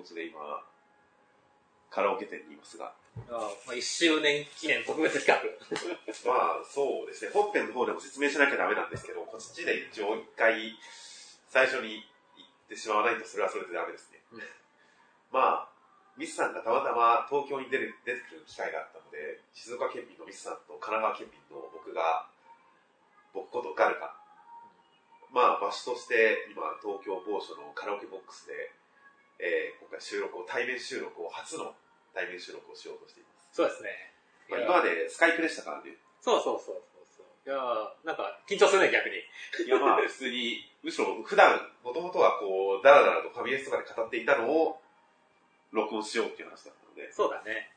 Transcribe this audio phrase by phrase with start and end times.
[0.00, 0.40] ことで今、
[1.90, 2.92] カラオケ店にいますが。
[3.28, 5.42] あまあ、1周年記念特別企画。
[6.30, 7.30] まあ、そうですね。
[7.32, 10.78] 本編の方でも説明しなきゃダメなんですけど、こっちで一応一回、
[11.48, 14.22] 最初に言ってしまわないとそれはそれでダメですね。
[14.32, 14.42] うん
[15.32, 15.68] まあ、
[16.16, 22.26] ミスさんがたまたま東京に出る出てくる機会があったので、静岡県民のミスさんと神奈川県民の僕が、
[23.32, 24.14] 僕ことガルが、
[25.32, 28.74] まあ、場所として今、東京某所のカラオケボックスで、
[29.40, 31.74] えー今回収録を、対面収録を、初の
[32.14, 33.48] 対面収録をしようとしています。
[33.52, 34.12] そうですね。
[34.48, 35.96] まあ、今までスカイプでしたからね。
[36.20, 37.26] そうそうそうそうそう。
[37.46, 39.16] いやーなんか、緊張するね、逆に。
[39.16, 44.80] いやまあ普通に、むしろ普段、もともとはこう、ダラダラとファミレスとかで語っていたのを、
[45.72, 47.72] 録音しようっていう話だったので、そうだね。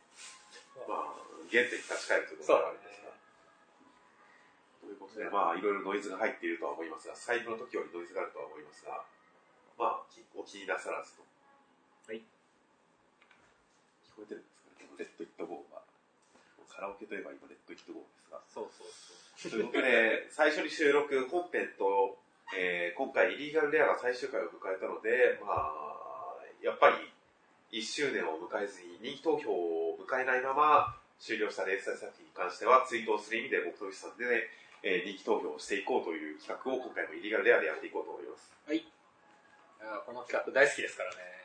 [0.88, 1.14] まあ、
[1.50, 3.14] 原点に立ち返るということがあるんですが。
[4.82, 9.06] ということで、まあ、いろいろノイズが入っているとは思いますが、スカイプの時よりノイズがあるとは思いますが、
[9.78, 11.24] まあ、きお気になさらずと。
[12.08, 12.18] はい。
[12.18, 15.82] 聞こえてるんですかね、このレッド・イット・ゴーは。
[16.68, 18.42] カラオケといえば今、レッド・イット・ゴーですが。
[18.52, 19.52] そうそうそう。
[19.52, 22.20] ということで、最初に収録、本編と、
[22.58, 34.50] えー今回、イリーガルレアが最終回を迎えたので、まあ、やっぱり、1周年を迎えずに、人気投票を迎えないまま、終了した連載作品に関しては、ツイートをする意味で、僕とミスさんで、
[34.84, 38.52] えー人気投票をしていこうという企画を、今回もイリーガルレアでやっていこうと思います。
[38.76, 38.84] い
[39.80, 41.43] やーこの企画大好きですからね。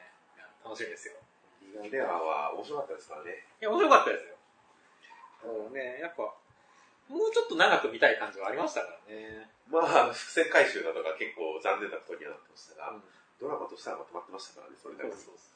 [0.64, 1.14] 楽しみですよ。
[1.62, 3.44] イリーガルレアは面白かったですからね。
[3.60, 4.36] いや、面白かったですよ。
[5.42, 6.22] そうね、やっぱ、
[7.08, 9.48] もうちょっと長く見たい感じはありましたからね。
[9.70, 13.02] まあ、伏線回収などが結構残念なことにはなってましたが、うん
[13.38, 15.54] ドラマとしてはまとまってましたからね、それだけそうそ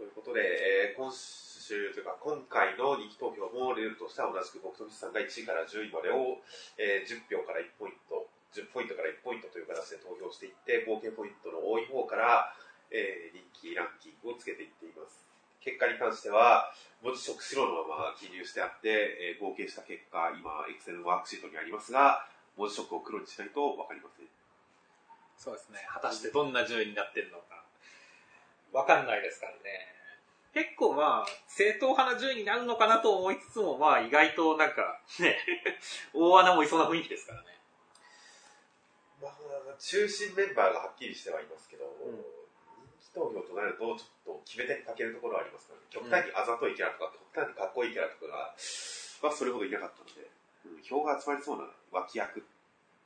[0.00, 6.40] ということで、えー今週というか今回の人気投票もルールとしては同じく僕とミスさんが1位から10位までを、
[6.80, 8.24] えー10票から1ポイント、
[8.56, 12.56] 10ポイントから1ポイントという形で投票していって、合計ポイントの多い方から、
[12.90, 15.24] えー人気ランキングをつけていっています。
[15.60, 16.72] 結果に関しては、
[17.02, 24.26] 文字色白のまま記入してあって、えー合計した結果、今、エクセルのワークシートにありますが、文字色を黒にしないと分かりません。
[25.36, 25.86] そうですね。
[25.92, 27.62] 果たしてどんな順位になってるのか、
[28.72, 29.94] わかんないですからね。
[30.54, 35.38] 結構まあ、正統派な順位になるのかなと思いつつも、まあ意外となんか、ね、
[36.12, 37.58] 大穴もいそうな雰囲気ですからね。
[39.20, 39.34] まあ、
[39.78, 41.88] 中心メンバーがはっきりしてはいますけど、ん
[43.18, 45.90] 投票となると、ちょっと決め手に欠けるところはありますからね。
[45.90, 48.54] 極端にあざといキャラとか、極端にかっこいいキャラとかが、
[49.26, 50.30] まあ、それほどいなかったので、
[50.70, 52.42] うん票が集まりそうな脇役っ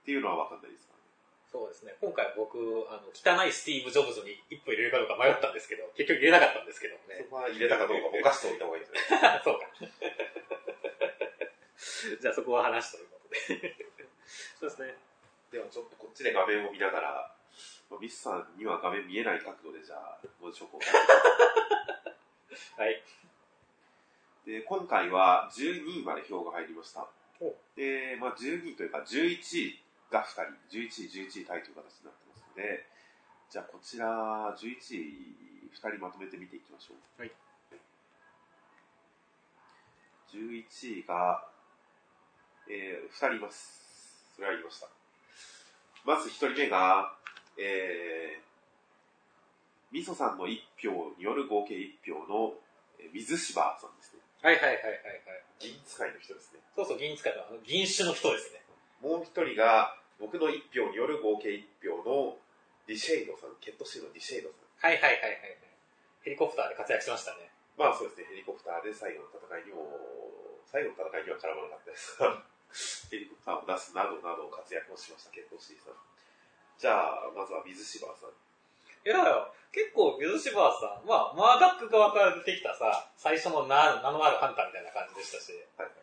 [0.04, 1.04] ていうのは分かんないですからね。
[1.48, 1.94] そうですね。
[2.00, 2.58] 今回僕、
[2.90, 7.30] あの、汚いスティーブ・ジョブズに一歩入れるかどうか迷ったんですけど、結局入れなかったんですけどもねそ。
[7.30, 9.00] こは入れたかどうかぼかしておいた方がいいですね。
[9.44, 9.66] そうか。
[12.20, 13.76] じゃあそこは話ということで。
[14.58, 14.96] そうですね。
[15.52, 17.34] ではちょっとこっちで画面を見ながら、
[17.90, 20.80] まあ、ミスさんには画面見えない角度でじゃあ、文字情報を
[22.78, 23.02] はい。
[24.44, 27.06] で、今回は12位まで票が入りました
[27.40, 27.54] お。
[27.76, 29.78] で、まあ12位というか11位
[30.10, 30.32] が2
[30.68, 32.86] 人、11位、11位タイという形になってますので、
[33.50, 37.20] じゃあこちら、11位2人まとめて見ていきましょう。
[37.20, 37.32] はい。
[40.32, 41.44] 11位が、
[42.68, 44.24] えー、2人います。
[44.34, 44.88] それは言いました。
[46.04, 47.14] まず1人目が、
[47.58, 48.42] えー、
[49.92, 52.54] みそさんの1票による合計1票の、
[52.98, 54.20] えー水柴さんですね。
[54.42, 55.44] はいはいはいはいはい。
[55.58, 56.60] 銀使いの人ですね。
[56.74, 58.62] そうそう、銀使いの、銀種の人ですね。
[59.02, 61.50] もう一人が、僕の1票による合計
[61.82, 62.38] 1票の
[62.86, 64.90] ディシェイドさん、ケットシーのディシェイドさん。
[64.90, 65.72] はいはいはいはいはい。
[66.22, 67.50] ヘリコプターで活躍しましたね。
[67.76, 69.90] まあそうですね、ヘリコプターで最後の戦いにも、
[70.66, 72.42] 最後の戦いには絡まなかったですが、
[73.10, 75.98] ヘリコプターを出すなどなど活躍をしました、ケットシーさん。
[76.78, 78.30] じゃあ、まずは水柴さん。
[79.04, 85.96] いやいや、結構水柴さん、まあ、マーダック側から出てきたさ、最初の名名のあるハンターみたいな感じでしたし、はいはい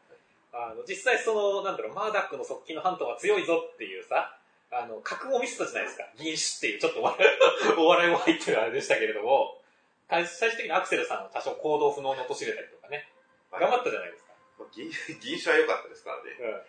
[0.58, 0.74] はい。
[0.74, 4.36] あの、実際その、なんだろう、マーダックの側近のハンターは強いぞっていうさ、
[4.72, 6.06] あの、覚悟を見せたじゃないですか。
[6.18, 9.62] 銀種っていう、ちょっとお笑い お笑いも入ってるあれでしたけれども、
[10.10, 13.08] 最最終的にアクセルさんを多少行動不能に陥れたりとかね、
[13.52, 14.34] はい頑張ったじゃないですか。
[14.60, 14.90] まあ、銀
[15.22, 16.38] 銀種は良かったですからね。
[16.40, 16.62] うん。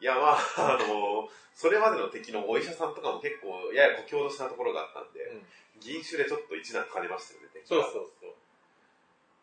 [0.00, 5.46] いや、まあ、あの、それまでの敵のお医者さんとかも結構、やや誇張としたところがあったんで、うん
[5.80, 8.36] 銀種でちょっと一段兼ねましたよね、敵そうはそうそう。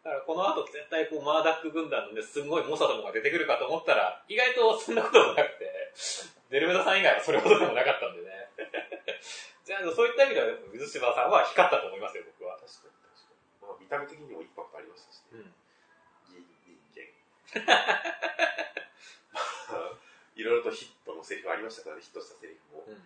[0.05, 5.65] だからこの後絶対こうマーダック軍団のね、すんごい猛者どもが出てくるかと思ったら、意外とそんなこともなくて、
[6.53, 8.53] デルメダさん以外はそれほどでもなかったんでね。
[9.65, 12.55] じゃあ、そういった意味では、水柴さんは光ったと思いますよ、僕は。
[12.55, 13.67] 確かに確かに。
[13.67, 15.25] まあ、見た目的にもインパクトありましたしね。
[15.33, 15.53] うん。
[16.29, 17.65] 銀人間。
[20.37, 22.85] まあいろいろとヒットのセリフありましたからね、ヒットしたセリフも。
[22.87, 22.97] うん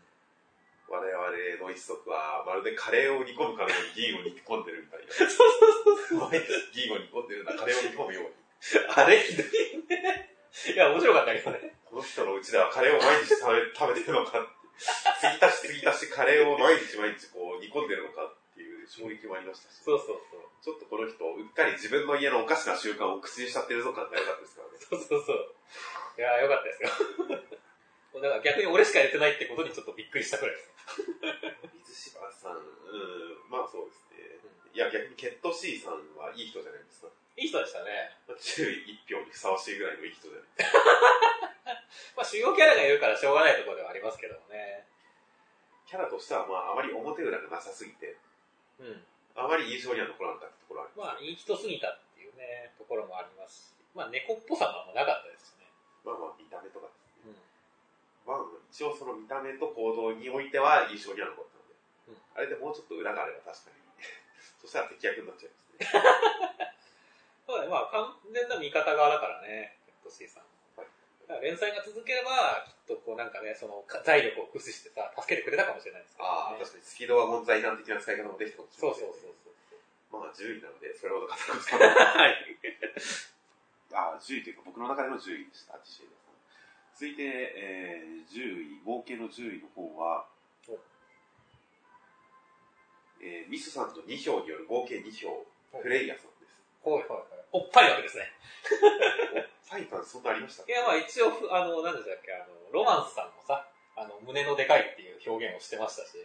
[0.92, 5.08] 我々の一族は、まるでカレーを煮込むかのように銀を煮込んでるみたいな。
[5.32, 8.30] そう毎日銀を煮込んでるんだ、カレーを煮込むように。
[8.92, 9.24] あれ？
[9.24, 9.48] ひどい
[9.88, 10.36] ね。
[10.76, 11.80] いや、面白かったけどね。
[11.86, 14.46] この人のうちではカレーを毎日食べ食べてるのか。
[14.76, 18.34] 継ぎ足し継ぎ足しカレーを毎日毎日こう煮込んでるのか
[18.92, 19.80] 衝撃もありましたし。
[19.80, 20.44] そうそうそう。
[20.60, 24.76] ちょっとこの人、うっかり自分の家のおかしな習慣を口にしちゃってるぞ感が良かったですからね。
[24.84, 25.56] そうそうそう。
[26.20, 26.92] いやー、よかったですよ。
[28.20, 30.70] だから逆に俺しかやってないってことにちょっとびっくりしたくらいです。
[31.88, 34.76] 水島さん、うん、まあそうですね。
[34.76, 37.08] いや、逆にケット C さんはいい人じゃないですか。
[37.38, 38.12] いい人でしたね。
[38.38, 40.80] 注意一票にふさわしいぐらいのいい人じゃないですか。
[42.20, 44.86] まあ主要キャラがいるからしょうがないところではありますけどもね。
[45.88, 48.16] キャラとしては、まあ、あまり表裏がなさすぎて、
[48.82, 49.06] うん。
[49.38, 51.22] あまり印象には残らなかったところはあります。
[51.22, 53.82] まあ、いい人すぎたっていうね、ところもありますし。
[53.94, 55.70] まあ、猫っぽさもあんまなかったですしね。
[56.04, 57.32] まあまあ、見た目とかですね。
[57.32, 57.40] うん。
[58.26, 61.76] まあ、一応その見た目と行動においては印象には残ったので、
[62.10, 63.78] うんあれでもうちょっと裏があれば確かに、
[64.64, 66.72] そしたら敵役になっちゃいますね。
[67.46, 70.51] そうだね、まあ、完全な味方側だからね、ケット C さん。
[71.40, 76.36] 連載が続ければ、きっとこうなんかね、そのか財力を駆使してさ、助けてくれたかもしれないですけど、ね。
[76.36, 79.62] ああ、確かにスピードワゴン財団的な使い方もできたかもしれそうないですね、そうそう
[80.12, 80.22] そう。
[80.22, 82.36] まあ、10位なので、それほど語ることはない。
[82.36, 82.36] はい。
[83.94, 86.32] ああ、10位というか、僕の中での10位でした、ティシエイダさん。
[86.96, 90.28] 続いて、えー、10位、合計の10位の方は
[90.68, 90.78] お、
[93.22, 95.46] えー、ミスさんと2票による合計2票、
[95.82, 96.31] フレイヤさん
[96.82, 96.90] です。
[96.90, 97.40] ほいほいほい。
[97.54, 98.32] おっぱいわけですね。
[99.70, 100.66] ファイターそんなありました？
[100.66, 103.64] いや、まあ一応、ふあの、何でしたっけ、あの、ロマンスさんもさ、
[103.96, 106.18] あの、胸のでかいっていう表現をしてましたし、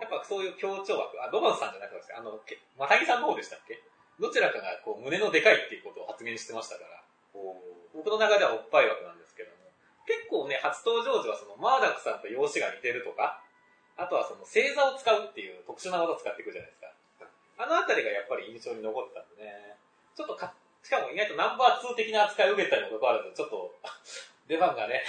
[0.00, 3.82] やっぱそういう強調枠、あ、ロマンスさんじゃなくて、あの、けまたぎさんの方でしたっけ？
[4.20, 7.02] どちらかがこう胸のでかいっていうことを発言してましたから、
[7.34, 7.56] お
[7.96, 9.56] 僕の中ではおっぱい枠なんですけども、
[10.06, 13.40] 結構ね、初登場時はそのマーダックさんと容姿が似てるとか、
[13.96, 16.81] あとはその星座を使うっていう特殊な技を使っていくじゃないですか。
[17.62, 19.78] あのあたりがやっぱり印象に残ったんでね、
[20.18, 20.50] ちょっとか、
[20.82, 23.70] しかも意外とナンバー2的な扱いを受けたにもかかわらず、ちょっと
[24.50, 25.06] 出番がね、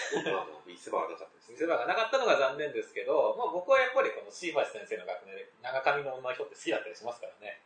[0.69, 1.57] 見せ場はなかったですね。
[1.57, 7.59] 見せ場がなかったのが残念ですけど、まあ僕はやっぱりこのシーバシ先生の学年で長髪の女の人って好きだったりしますからね。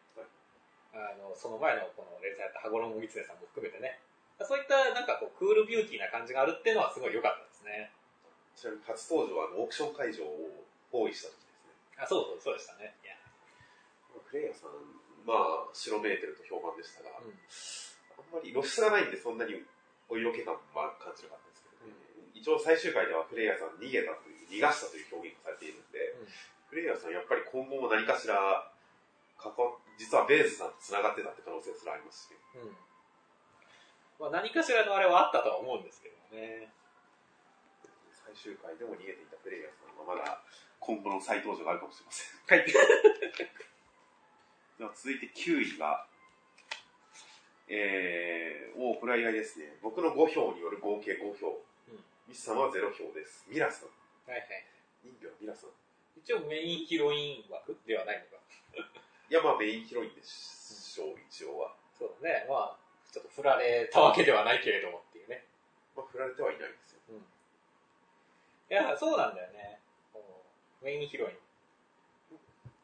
[0.96, 4.00] あの、その前のこの連載やった羽衣光音さんも含めてね。
[4.40, 7.92] そういったなんかこうクールビューティーな感じがあるっていうのはすごい良かったですね。
[8.56, 12.02] ちなみに初登場はオークション会場を包囲した時ですね。
[12.02, 12.96] あ、そうそう、そうでしたね。
[14.34, 14.36] いや。
[14.36, 14.76] フレイヤさん、
[15.24, 17.34] まあ、白めいてると評判でしたが、うん
[18.18, 19.56] あんまり露出がないんでそんなに
[20.10, 21.96] お色気感は感じなかったんですけどね。
[22.34, 26.28] 一応最終回ではフレイヤさん逃げたという、逃がしたという表現がされているんで、うん
[26.68, 28.36] フレイヤさんやっぱり今後も何かしら
[29.98, 32.76] 実はベースさんと繋がってたって可能性すらありますし、うん。
[34.20, 36.70] まあ何かしらのあれはあったとは思うんですけどね。
[38.12, 40.44] 最終回でも逃げていたフレイヤさんはまだ
[40.80, 42.60] 今後の再登場があるかもしれません。
[42.60, 42.68] はい。
[44.78, 46.06] では続いて9位が、
[47.68, 49.74] えー、おーこれは意外ですね。
[49.82, 51.50] 僕の5票による合計5票。
[51.90, 53.48] うんミスさんは0票です。
[53.48, 53.90] ミラさん。
[54.30, 54.66] はいはい。
[55.02, 55.70] 人魚のミラさん。
[56.20, 58.44] 一応メインヒロイン枠ではないのか。
[59.32, 61.74] いや、まあメインヒロインでしょう、一応は。
[61.98, 62.46] そうだね。
[62.50, 62.78] まあ、
[63.12, 65.46] ちょっと振られたわけではないけれどもっていうね。
[65.96, 67.00] まあ振られてはいないんですよ。
[67.10, 67.16] うん。
[67.18, 67.24] い
[68.70, 69.80] や、そうなんだよね。
[70.82, 71.38] メインヒロイン。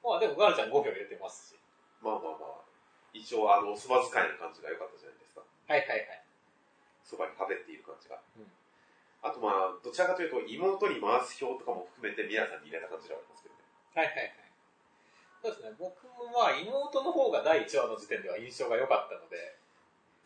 [0.01, 1.59] まあでもガルちゃん5票入れてますし。
[2.03, 2.67] まあまあまあ、
[3.13, 5.41] 一応あの、そば使いの感じが良かったじゃないですか。
[5.41, 6.23] はいはいはい。
[7.03, 8.19] そばに食べっている感じが。
[8.37, 8.51] うん
[9.23, 13.63] あとまあ、どちらかというと、妹に回す票とかも含めてミラさんに入れた感じではありますけどね。
[13.95, 14.51] はいはいはい。
[15.39, 15.71] そうですね。
[15.79, 19.55] 僕もまあ妹の方が第1話の時点では印象が良かったので、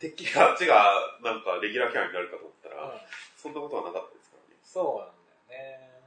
[0.02, 3.00] てっきりあっちがなんかレギュラーキャラになるかと思ったら、うん
[3.38, 4.58] そんなことはなかったですからね。
[4.66, 6.02] そうなんだよね。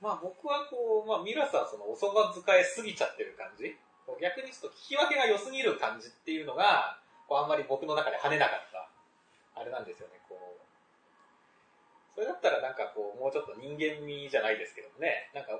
[0.00, 3.72] まあ僕はこう、まあミラさんそのおそば使いすぎちゃってる感じ
[4.26, 6.98] 逆にちょっと聞き分けが良すぎる感じっていうのが、
[7.30, 8.90] こうあんまり僕の中で跳ねなかった、
[9.54, 10.66] あれなんですよね、こう。
[12.14, 15.54] それだったらなんかこう、もうちょっと人間味じゃないですけどね、なんか、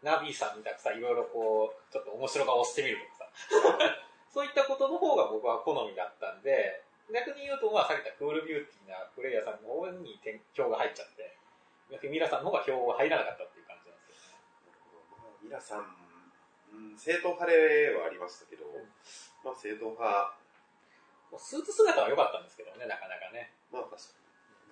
[0.00, 4.00] ナビーさんみたくさ、いろいろこう、ちょっと面白顔してみるとかさ、
[4.32, 6.82] そういったことの方が僕は好みだったんで、
[7.12, 11.36] 逆に言うと、まあ、さっき言ったクールビューティーなプレイヤーさんの方に点票が入っちゃって、
[11.90, 14.48] 逆にミラさんの方が票が入らなかったっていう感じなんですよね。
[15.42, 16.01] ミラさん、
[16.72, 18.64] うん、正統派ではありましたけど、
[19.44, 20.08] まあ正統派、
[21.30, 23.52] もうスーツ姿は良かったんですけどね、なかなかね。
[23.72, 24.22] まあ確か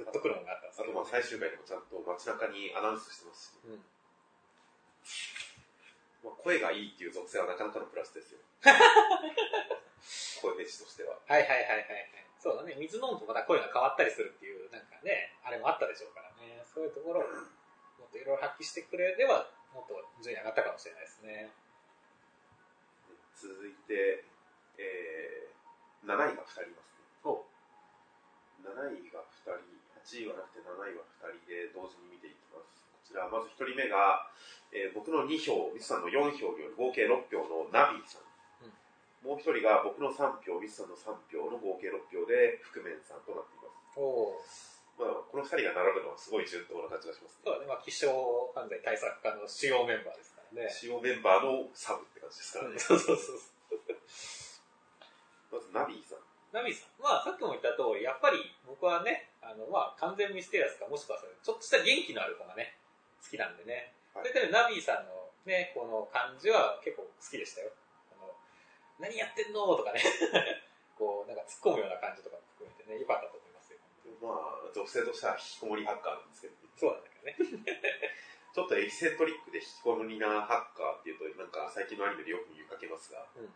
[0.01, 0.89] グッとくるものがあったんですに。
[0.89, 3.85] あけど、とまあ最終回でもちゃんと街中にアナウンスしてますし、うん。
[6.25, 8.41] まあ、声がいいっていう属性はなかなかのプラスですよ。
[10.41, 11.17] 声フェチとしては。
[11.29, 12.21] はいはいはいはいはい。
[12.41, 16.65] そうだね、水飲むとまた声が変わったりするっていう、なんかね、あれもあったでしょうからね。
[16.65, 19.93] そういうところを、もっといろいろ発揮してくれれば、もっと
[20.23, 21.53] 順位上がったかもしれないですね。
[23.41, 24.25] 続いて、
[24.77, 25.49] え
[26.05, 27.05] 7位が2人いますね。
[27.25, 27.41] お
[28.61, 32.85] 7位が2人、8位はなくて7位は2人で同時に見ていきます。
[32.85, 34.29] こちら、まず1人目が、
[34.73, 38.23] えー僕の2票、ミスさんの4票による合計6票のナビーさん。
[38.23, 38.73] うん
[39.21, 44.01] もう1人が僕の3票、ミスさんの3票の合計6票で、覆面さんとなっています。
[44.01, 44.41] お
[44.97, 47.43] まあ、この2人が並ぶのはすごい順当な感じがしますね。
[47.45, 48.09] そうだね、まあ、気象
[48.55, 50.69] 犯罪対策課の主要メンバーですね。
[50.71, 52.79] 主要メンバーのサブって感じですからね。
[52.79, 53.39] そうそうそう
[55.51, 56.19] まず、ナビーさん。
[56.53, 57.03] ナミさん。
[57.03, 62.75] まあ、さっきも言った通り、やっぱり僕はね、あの、まあ、完全ミステリアスか、もしくはちょっとした元気のある子がね、
[63.23, 63.95] 好きなんでね。
[64.15, 67.71] はいそれでナビさんのね、この感じは結構好きでしたよ。
[68.11, 68.35] あの、
[68.99, 70.03] 何やってんのとかね、
[70.99, 73.79] こう、なんか突っ込むような感じとか含めてね、良かったと思いますよ。
[74.19, 74.35] ま
[74.67, 77.71] あ、属性としては引きこもりハッカーなんですけど、そうなんだけどね。
[78.53, 83.49] ちょっとエキセントリックで引きこもりなハッカーっていうと、なんか最近のアニメでよく見かけますが、うん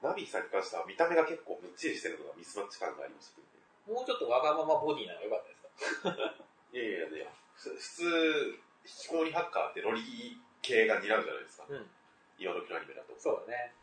[0.00, 4.00] ナビーさんに関しては見た目が結構むっちりしてるのがミスマッチ感がありましたけどね。
[4.00, 6.08] もうちょっとわがままボディなのが良かったですか？
[6.72, 11.66] いやいやいや、ふ普通、引きこもりハッカーってロリ系が担うじゃないですか。
[11.68, 11.90] うん。
[12.38, 13.12] 今時のアニメだと。
[13.20, 13.74] そうだね。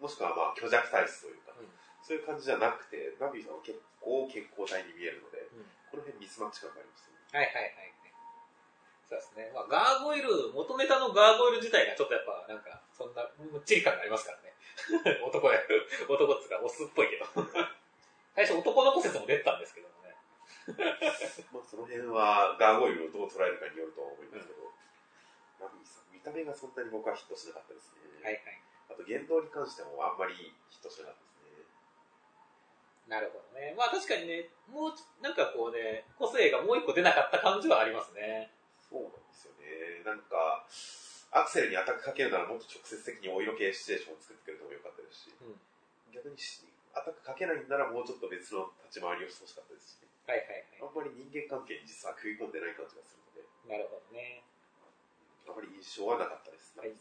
[0.00, 1.68] もしくはまあ虚弱体質というか、うん
[2.00, 7.20] そういう感じじゃなくて、ナビーさんは結構健康体に見えるので、うんこの辺ミスマッチ感がありますよね。
[7.32, 7.94] はいはいはいはい。
[9.08, 9.48] そうですね。
[9.56, 14.52] まあ、ガーゴイル、元ネタのガーゴイル自体がちょっとやっぱ、なんか、そんな、むっちり感がありますからね。
[15.24, 15.58] 男や、
[16.04, 17.24] 男っつうか、オスっぽいけど。
[18.36, 20.14] 最初男の子説も出てたんですけどもね。
[21.50, 24.70] まあその辺はガーゴイルをどう捉えるかによると思いますけど、
[25.58, 28.22] ナビーさん、見た目がそんなに僕はヒットしなかったですね。
[28.22, 28.62] はいはい。
[28.90, 31.66] あと言動に関してもあんまりヒットしなかったですね。
[33.08, 33.74] なるほどね。
[33.76, 38.52] まあ確かにね、もうち、なんかこうね、個性がもう一個出なかった感じはありますね。
[38.90, 40.02] そうなんですよね。
[40.04, 40.64] なんか、
[41.30, 45.60] アクセルにアタックかけるならもっと直接的にお色系シチュエーションを作ってくれてもよかったですし、うん
[46.08, 46.64] 逆にし
[46.96, 53.78] アタックかけないんならもうちょっと別の立ち回りをしてほしかったですし、はいはいあんまり人間関係に実は食い込んでない感じがするので、はい。
[53.78, 54.42] なるほどね。
[55.46, 56.92] あまり印象はなかったです、はい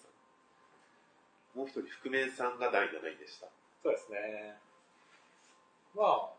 [1.56, 3.48] もう一人、覆面さんが第7位でした。
[3.82, 4.53] そうですね。
[5.96, 6.38] まあ、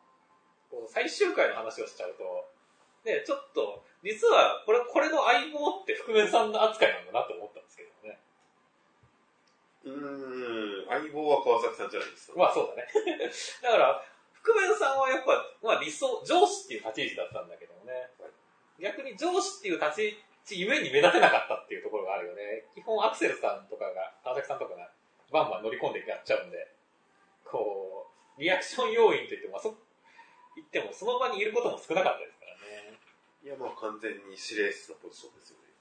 [0.71, 2.48] こう最終回の話をしちゃうと、
[3.05, 8.19] ね、ちょっと、実はこれ、これの相棒って覆面さんの扱いなんだなと思ったんですけどね。
[9.85, 12.38] うーん、相棒は川崎さんじゃないですか。
[12.38, 12.88] まあそうだね。
[13.62, 18.11] だから、覆面さんはやっぱ、まあ理想、上司っていう立ち位置だったんだけどもね。
[18.78, 22.64] 逆に上司っていう立ち位置ゆえに目立てなかったっていうところがあるよね。
[22.75, 24.90] 基本アクセルさんとかが、川崎さんとかが
[25.31, 26.73] バンバン乗り込んでやっちゃうんで、
[27.45, 28.07] こ
[28.38, 29.76] う、リアクション要員といっても、そ、
[30.57, 32.38] 言ってもその場にいることも少なかったです。
[33.49, 35.73] いや、まあ完全に司令室のポジションですよね。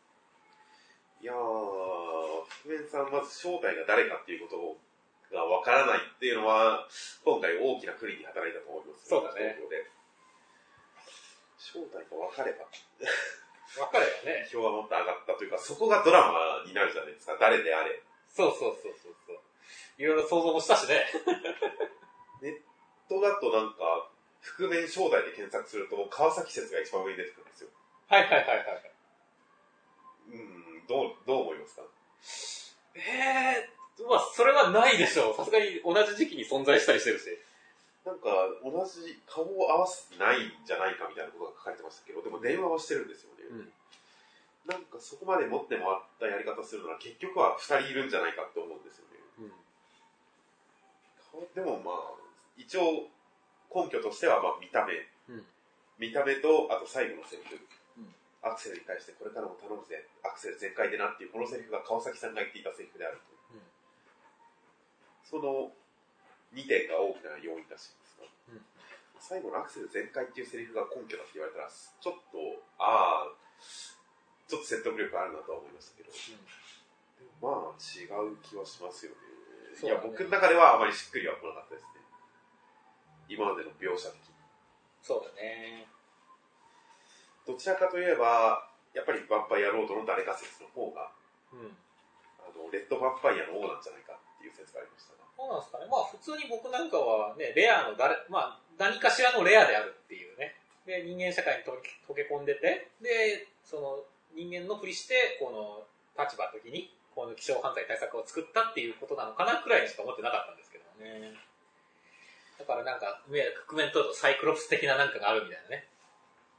[1.20, 4.80] いやー、覆面さん、まず正体が誰かっていうこ
[5.28, 6.88] とがわからないっていうのは、
[7.28, 9.12] 今回大きな不利に働いたと思います。
[9.12, 9.60] そうだね。
[11.60, 12.64] 正体が分かれば、
[13.84, 14.48] わかるよね。
[14.48, 18.00] 票がもっと上がったというか、そこがドラマになるじゃないですか、誰であれ。
[18.32, 19.44] そうそうそうそうそう。
[20.00, 21.04] いろいろ想像もしたしね。
[23.12, 24.08] とだとなんか、
[24.58, 27.70] 覆面正体で検索すると、川崎説が一番上に出てくるんですよ。
[28.08, 28.92] はいはいはいはい。
[30.30, 31.82] うん、どう、どう思いますか？
[32.96, 33.00] え
[33.68, 35.36] えー、まあそれはないでしょう。
[35.36, 37.26] さすがに同じ時期に存在したりしてるし。
[38.06, 38.30] なんか、
[38.64, 43.44] 同じ顔を合わせてないんじゃないかみたいなことが書かれてましたけど、でも電話はしてるんですよね。
[43.52, 43.74] うん
[44.68, 49.16] なんかそこまで持ってもらったやり方するなら結局は2人いるんじゃないかって思うんですよね。
[49.40, 49.52] うん。
[51.32, 52.12] 顔でもまあ、
[52.58, 53.08] 一応
[53.74, 54.94] 根拠としてはまあ見た目。
[55.30, 55.46] うん
[55.98, 57.56] 見た目と、あと最後のセリフ。
[57.98, 60.06] うんアクセルに対してこれからも頼むぜ。
[60.24, 63.34] アクセル全開でなっていうこのセリフが川崎さんが言っていたセリフであると。
[63.56, 63.62] うん
[65.28, 65.72] その
[66.56, 68.66] 2点が大きな要因らしいんですが、うん
[69.20, 72.38] 最後のアクセル全開っていうセリフが根拠だって言われたら、ちょっと、
[72.78, 73.34] ああ、
[74.48, 76.14] ちょっと説得力あるなとは思いましたけど、
[77.42, 79.18] まあ違う気はしますよね。
[79.84, 81.97] いや、僕の中ではあまりしっくりは来なかったですね。
[83.30, 84.36] 今までの描写的に。
[85.04, 85.88] そうだね。
[87.46, 91.12] どちらかといえば、やっぱりヴァンパイアロードの誰か説の方が、
[91.54, 91.72] うん。
[92.40, 95.24] あの、レッドヴァンパイアの王なんじゃないかっていう説がありましたが。
[95.38, 95.88] そうなんですかね。
[95.88, 100.56] まあ普通に僕なんかはね、レアの誰、まあ何かしらのレアであるっていうね。
[100.86, 104.04] で、人間社会に溶け溶け込んでて、で、その
[104.36, 111.34] 人間のふりして、この立場の時に、この気象犯罪対策を作ったっていうことなのかなくらいにしか思ってなかったんですけどね。
[112.58, 115.88] だからなんか、上覆面取るとサイクロプス的ななんかがあるみたいなね。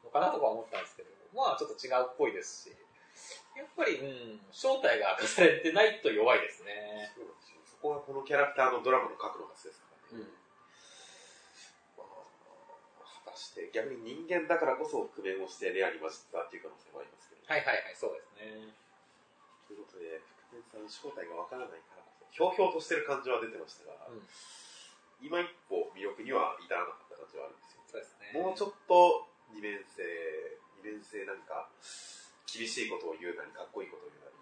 [0.05, 2.77] のかなとか思ったんですけど、まあちょっと違うっぽいですし、
[3.57, 7.11] やっぱり、うん、正体が明かされてないと弱いですね。
[7.15, 10.25] そうですよそこはこのキャラクターのドラマの核のはずですからね。
[13.39, 17.47] して、逆に人間だからこそ覆面をしてレアに混じったっていう可能性もありますけど。
[17.47, 18.75] はいはいはい、そうですね。
[19.71, 20.19] ということで、
[20.51, 24.27] 覆面さんの正体がわからないからこそ、ひょうひょうとしてる感じは出てましたが、うん
[25.21, 27.83] 今一歩魅力には至らなかった感じはあるんですよ。
[27.87, 28.39] そうですね。
[28.39, 30.03] もうちょっと二面性、
[30.79, 31.69] 二面性なんか、
[32.47, 34.37] 厳しいことを言うなり、かっこいいことを言うなり、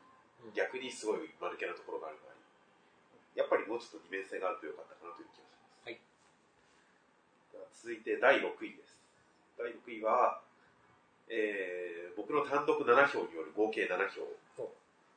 [0.46, 2.38] うん逆にすごい間抜けなところがあるなり、
[3.34, 5.84] やっぱりもうちょっと二面性があるとよかったかなという気がします。
[5.84, 5.98] はい
[7.50, 9.02] では続いて第6位です。
[9.58, 10.40] 第6位は、
[11.28, 14.22] えー、僕の単独7票による合計7票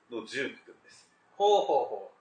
[0.10, 1.08] のジューク君です。
[1.38, 2.20] ほうほうほう。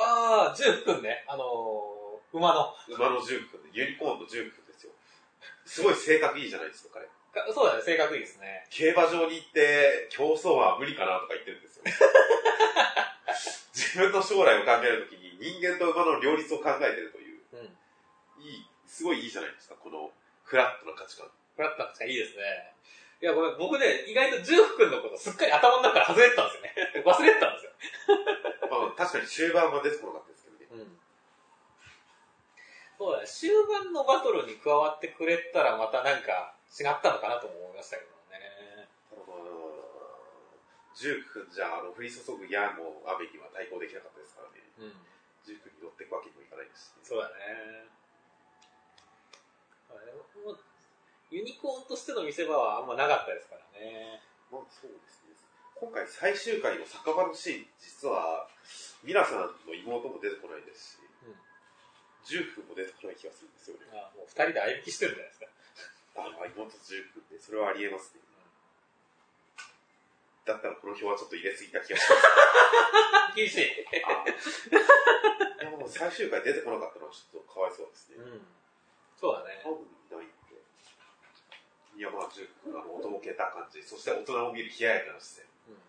[0.00, 1.24] ああ、ジュークくんね。
[1.26, 1.97] あのー、
[2.32, 2.74] 馬の。
[2.88, 4.92] 馬のジューク君で、ユニコーンのジューク君ですよ。
[5.64, 7.08] すごい性格いいじゃないですか、彼。
[7.32, 8.66] かそうだね、正確いいですね。
[8.70, 11.84] 競馬場に行って競争は無理かなとか言ってるんですよ。
[13.72, 17.78] 自分の将来を考えるときに人間と馬の両立を考えてるという、うん。
[18.42, 20.10] いい、すごいいいじゃないですか、この
[20.42, 21.30] フラットな価値観。
[21.56, 22.74] フラットな感じがいいですね。
[23.20, 27.02] いや、ごめん、僕ね、意外とジュークくんのことすっかり頭の中から外れてたんですよね。
[27.04, 27.72] 忘れてたんですよ。
[28.70, 30.27] まあ、確かに終盤は出てこなかっ。
[32.98, 38.90] そうだね、終盤のバトルに加わってくれたらまたなんか違ったのかなとも思いましたけどね。
[40.98, 44.66] ジューク君じゃあ、あの、降り注ぐ矢の雨には対抗できなかったですからね。
[44.82, 44.98] うん。
[45.46, 47.86] ジュークに乗っていくわけにもいかないですし、そうだね。
[49.94, 50.58] あれもう
[51.30, 54.20] ユニコーンとしての見せ場はあんまなかったですからね。
[54.50, 55.38] まあそうですね。
[55.78, 58.50] 今回最終回の酒場のシーン、実は、
[59.06, 61.07] ミラさんの妹も出てこないですし、
[62.28, 63.88] うんジューク君も出てこない気がするんですよね。
[63.96, 65.48] あもう二人で相引きしてるんじゃないですか。
[66.20, 68.20] ああ、妹ジュークって、それはありえますね。
[70.44, 73.36] だったらこの表はちょっと入れすぎた気がします。
[73.36, 73.68] 厳しい。
[74.04, 74.24] ああ
[75.60, 78.16] でも最終回出てこなかったのはちょっとかわいそうですね。
[78.16, 78.46] うん。
[79.16, 79.72] そうだね多。
[79.72, 80.56] 分いないんで。
[81.96, 85.44] いや、まあ、ジューク君、あの、おとぼけた感じ、そして大人を見る冷ややかな視線。
[85.68, 85.80] うん。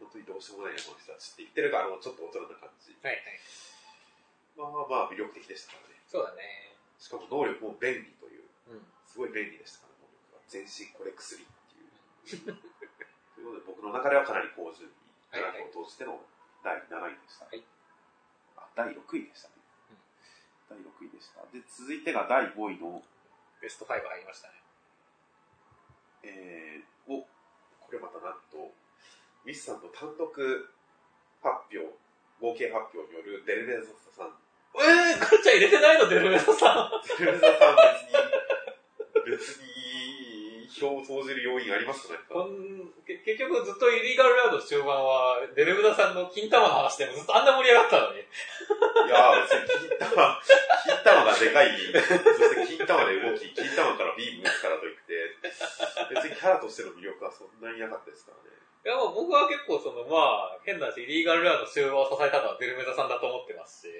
[0.00, 2.96] 本当にどうしようもないな、この人たちって言ってるから、あの、ちょっと大人な感じ。
[3.02, 3.40] はいはい。
[4.56, 6.00] まあまあ魅力的でしたからね。
[6.06, 6.74] そうだね。
[6.98, 8.84] しかも能力も便利という、うん。
[9.06, 10.42] すごい便利でしたから、能力が。
[10.48, 11.46] 全身これ薬っ
[12.26, 12.54] ていう。
[13.34, 14.92] ということで、僕の中ではかなり高順位、
[15.30, 16.20] はいはい7票を通しての
[16.64, 17.46] 第7位でした。
[17.46, 17.62] はい
[18.56, 19.54] あ、第6位でしたね。
[20.68, 21.42] 第6位でした。
[21.50, 23.02] で、続いてが第5位の、
[23.60, 24.54] ベスト5入りましたね。
[26.22, 28.72] えー、お、これまたなんと、
[29.44, 30.30] ミスさんの単独
[31.42, 31.96] 発表、
[32.40, 33.84] 合計発表によるデルメザ
[34.16, 34.32] さん
[34.76, 36.56] えー、カルチャー入れてないのデルメダさん。
[37.18, 37.76] テレビザさん
[39.26, 39.70] 別に、別に、
[40.70, 42.20] 票を投じる要因ありますかね
[43.04, 48.22] 結局ずっとイリーガルラウド終盤は、デルメダさんの金玉の話でもずっとあんな盛り上がったのに。
[48.22, 50.40] いやー、別に金玉、
[50.86, 55.34] 金玉がでかい、そして金玉で動き、金玉からビーム打つからといって、
[56.14, 58.49] 別にキャラとしての魅力はそんなになかったですからね。
[58.84, 63.92] いや、まあ僕は結構その、まあ、変な話、イリーガルラウド終盤を支えたのはデルメダさんだと思ってますし、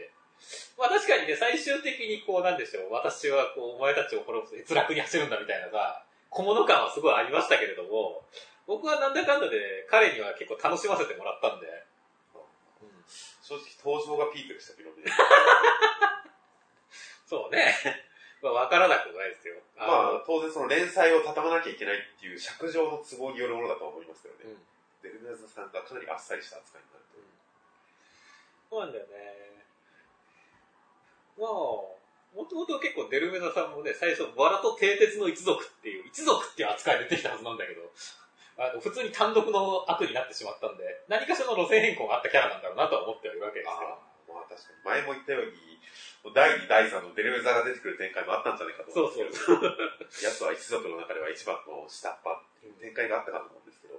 [0.81, 8.25] まあ確かにね、最終的にこう、なんでしょう、私はこう、お前たちを滅ぼす閲楽に走るんだみたいなさ、小物感はすごいありましたけれども、
[8.65, 11.67] 僕はなんだかんだで彼には結構楽しませてもらったんで、
[13.43, 14.97] 正直登場がピークでしたけどね。
[17.27, 17.75] そうね。
[18.43, 19.55] まあわからなくもないですよ。
[19.77, 24.41] まあ、当然その連載を畳まなきゃいけないっていう尺上の都合によるものだとは思いますけどね。
[24.45, 24.71] うん
[25.03, 27.17] デルメザさんがかなりあっさりした扱いになると。
[28.69, 29.65] そうなんだよね。
[31.41, 31.49] まあ、
[32.37, 37.81] もともと結構デルメザさんもね、最初、バラと蹄鉄の一族っていう、一族っていう扱いで出てきたはずなんだけど、
[38.61, 43.89] あの普通に単独の悪になってしまったんで、何かしらの路線変更があったキャラなんだろうなとは思ってはいるわけですけど。
[43.89, 45.01] ああ、まあ確かに。
[45.01, 45.81] 前も言ったように、
[46.29, 49.73] 第2、第3のデルメザが出てくる展開もあったんじゃないかとそう思うんですそうけど、
[50.29, 53.97] やつは一族の中では一番の下っ端っていう展開があったかと思うんですけど、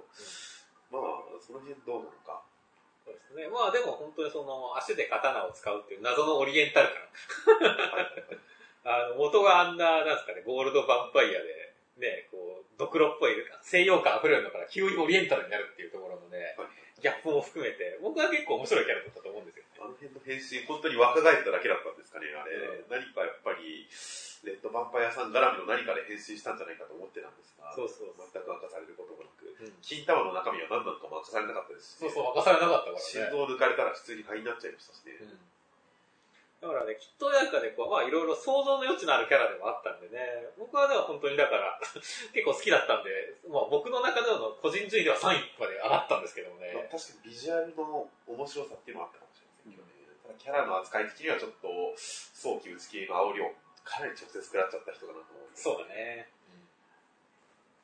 [0.94, 2.42] まあ、その辺どうなのか。
[3.04, 3.48] そうですね。
[3.48, 7.02] まあでも本当にその足で刀を使うっていう謎のオリエンタル感。
[8.84, 16.68] あの、元があんな、なんですかね、ゴールドヴァンパイアで、ね、こう、ドクロっぽい西洋感溢れるのから急にオリエンタルになるっていうところのね、はい
[17.02, 19.71] ギャップも含めて、僕は結構面白いキャラだったと思うんですよね。
[19.82, 22.54] あの辺の変身、本当に若返っただけだったんですかね、あれ。
[22.54, 23.90] うん何かやっぱり、
[24.46, 33.02] レッドヴァンパイアさん絡みの何かで変身したんじゃないかと思ってたんですが、そうそう全く明かされることもなく、うん金玉の中身は何なのかも明かされなかったですし、そうそう、明かされなかったからね。
[33.02, 35.18] 心臓を抜かれたら普通に灰になっちゃいましたしね。
[35.18, 35.52] うん
[36.62, 43.10] だからね、きっとなんかね、こう、まあいろいろ想像の余地のあるキャラでもあったんでね、僕はでは本当にだから、 結構好きだったんで、
[43.50, 46.70] まあ僕の中での個人順位では3位まで上がったんですけどもね。
[46.70, 49.26] まあ、確かにビジュアルの面白さっていうのはあった
[50.32, 53.52] かキャラの扱い的にはちょっと早期打ち切りの煽りを
[53.84, 55.48] かなり直接食らっちゃった人かなと思う。
[55.54, 56.28] そうだね。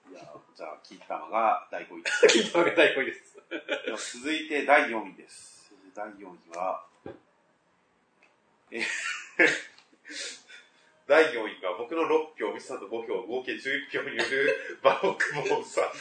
[0.09, 0.25] いや、
[0.57, 2.27] じゃあ、金玉が第5位です。
[2.33, 3.37] 金玉が第5位です。
[4.21, 5.71] 続いて第4位です。
[5.95, 6.87] 第4位は、
[8.71, 8.81] え
[11.07, 15.85] 第4位が僕の6票、ミスさんの5票、合計11票によるバロックボーンさん。
[15.85, 15.99] 自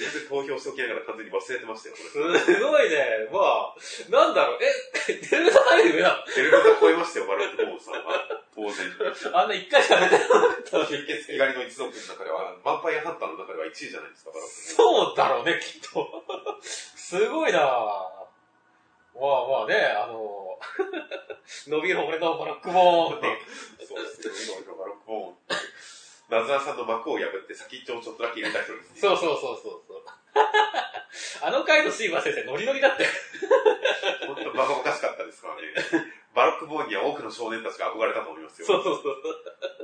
[0.00, 2.02] 分で投票しておきながら完全に忘れてましたよ、こ
[2.32, 2.38] れ。
[2.40, 3.28] すごいね。
[3.30, 3.76] まあ、
[4.10, 4.58] なんだろう。
[4.58, 8.44] え、デルメタさんより上なのテレビで超えましたよ、バロックボーンさんは。
[8.54, 9.34] 当然。
[9.34, 10.78] あんな一回しか出てなかった。
[10.86, 15.06] 吸血鬼狩りの一族の中では、ヴァンパイアハンターの中では1位じゃないですか、バロックボーン。
[15.06, 16.24] そうだろうね、きっと。
[16.62, 17.58] すごいな
[19.14, 20.58] まあまあね、あの、
[21.68, 23.38] 伸びる俺のバロックボーンって。
[23.86, 25.73] そうですよ、バロックボーンって。
[26.34, 28.98] ナズナさんの膜を破って先っちょをちょっとだけ入れた人ですね。
[28.98, 30.02] そうそうそうそうそう。
[31.46, 33.10] あの回のシーバー先生、ノリノリだったよ。
[34.26, 35.70] 本当バカバカしかったですからね。
[36.34, 38.66] バロックボーンには多くの少年たちが憧れたと思いますよ。
[38.66, 39.16] そうそうそう。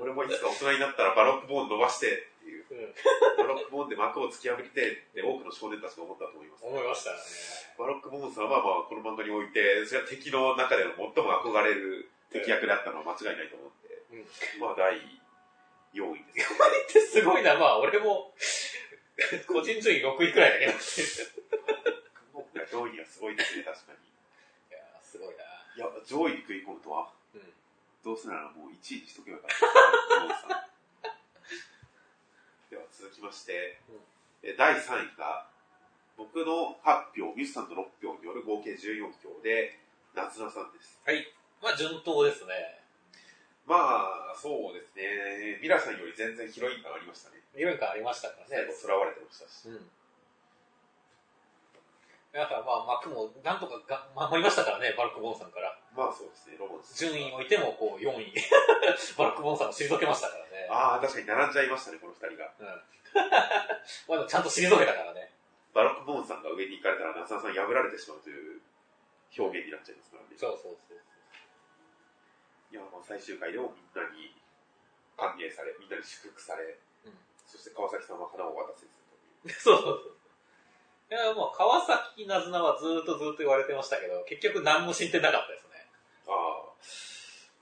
[0.02, 2.66] 俺もいつか大人になったらバロックボーン伸ばしてっていう。
[2.70, 2.94] うん、
[3.36, 6.64] バロックボーンで膜を突き破りてって多くの少年たちが思ったと思います。
[6.64, 7.18] 思いましたね。
[7.78, 14.26] バロックボーンさんはまあこの漫画において、それは敵の中での最も憧れる敵役であったのは間違いないと思って、うん
[14.60, 14.98] まあ第
[15.94, 16.52] 4位です。
[16.54, 18.32] ってすごいな、まあ俺も、
[19.46, 20.72] 個人順位6位くらいだけど。
[22.70, 23.98] 上位がすごいですね、確かに。
[24.70, 25.42] やすごいな。
[25.76, 27.42] いや、上位に食い込むとは、うん
[28.02, 30.70] どうせならもう1位にしとけばよかった。
[32.70, 34.00] では続きまして、うん
[34.42, 35.46] え第3位が、
[36.16, 39.78] 僕の8票、ミスさんの6票による合計14票で、
[40.14, 40.98] 夏菜さんです。
[41.60, 42.79] まあ順当ですね。
[43.66, 45.58] まあ、そうですね。
[45.62, 47.40] ミラさんより全然ヒロイン感ありましたね。
[47.56, 48.72] 理論感ありましたからね最後、。
[48.72, 49.68] 囚われてましたし。
[49.68, 49.90] うん。
[52.32, 55.74] だからまあ幕もなんとかが守りましたからね、バルクボーンさんから。
[55.96, 56.94] まあそうですね、ロマンス。
[56.94, 58.30] 順位においてもこう4位。
[59.18, 60.68] バルクボーンさんを退けましたからね。
[60.70, 62.52] ああ、確かに並んじゃいましたね、この二人が。
[62.58, 62.82] うん。
[64.14, 65.34] まあちゃんと退けたからね。
[65.74, 68.60] バロックボーンさんが上に行かれたら、夏菜さん破られてしまうという
[69.38, 70.28] 表現になっちゃいますからね。
[70.38, 70.98] そうそうそう。
[72.70, 74.30] いや、まあ最終回でもみんなに
[75.18, 77.14] 歓迎され、みんなに祝福され、うん
[77.50, 78.94] そして川崎さんは花を渡せず
[79.42, 79.58] という。
[79.58, 80.20] そうそうそう。
[81.10, 85.90] いや、もう川崎なずなはずっとずっと言われてましたけど、結局何も進展なかったですね。
[86.30, 86.70] ああ。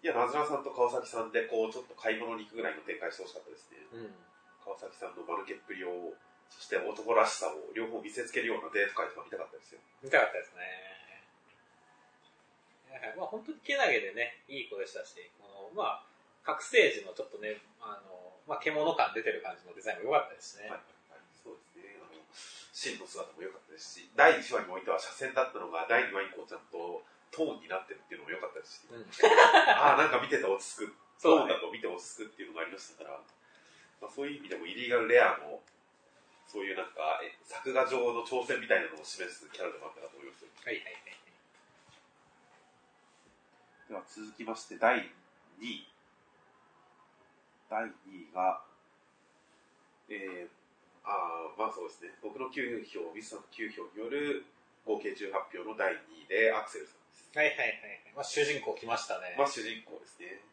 [0.05, 3.81] いや、ナズナさんと川崎さんで、こう、ちょっと買い物に行くぐらいの展開してほしかったですね。
[3.97, 4.12] うん。
[4.61, 6.12] 川崎さんの間抜けっぷりを、
[6.53, 9.81] そして男らしさを両方見せつけるようなデート会とか見たかったですよ。
[10.05, 10.97] 見たかったですね。
[12.88, 16.03] いやまあ本当にけなげでね、いい子でしたし、このまあ、
[16.42, 20.70] 覚醒時のちょっとね、あの、まあ獣感出てる感じのデザインも良かったですね。
[20.70, 22.01] はいはいはい、そうですね。
[22.01, 22.16] あの、
[22.72, 29.05] 真の姿も良かったですし、第1話においては斜線だったのが、第2話以降ちゃんとトーンになってるっていうのも良かったですし、うん。
[29.05, 30.96] ああ、なんか見てて落ち着く。
[31.18, 33.20] トーンだと見て落ち着くっていうのがありましたから、
[34.01, 35.61] まあ、そういう意味でもイリーガルレアの、
[36.46, 40.48] そういうなんか、え作画上の挑戦みたいなのを示すキャラでもあったかと思いますよ。
[40.64, 41.27] はいはいはい。
[43.88, 45.88] では続きまして第2位。
[47.70, 47.88] 第2
[48.29, 48.61] 位が、
[50.11, 50.48] えー、
[51.05, 52.12] あーまあそうですね。
[52.22, 54.44] 僕の9票、ミスさんの9票による
[54.85, 57.31] 合計18票の第2位でアクセルさんです。
[57.33, 58.12] はいはいはいはい。
[58.14, 59.35] まあ主人公来ましたね。
[59.38, 60.44] まあ主人公ですね。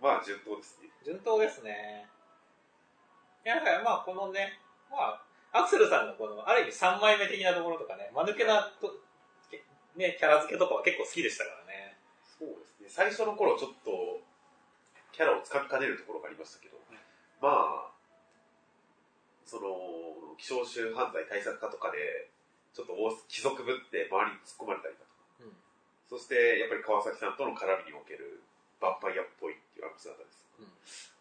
[0.00, 0.88] まあ順当ですね。
[1.04, 2.08] 順当ですね。
[3.44, 5.20] いや、だからまあこのね、ま
[5.52, 8.96] あ、アクセルさんのこの、ある意味3枚目的なところとかね、間抜けなと、
[9.50, 9.62] け
[9.94, 11.61] ね、キャラ付けとかは結構好きでしたから。
[12.92, 14.20] 最初の頃ちょっと、
[15.16, 16.76] キャラをつかみかねるところがありましたけど、
[17.40, 17.96] まあ、
[19.48, 22.28] その、希少種犯罪対策課とかで、
[22.76, 25.56] ちょっと大貴族ぶって周りに突っ込まれたりだとか、うん
[26.12, 28.44] そしてやっぱり川崎さんとの絡みにおける
[28.80, 30.44] ヴァンパイアっぽいっていうあの姿です。
[30.60, 30.68] うん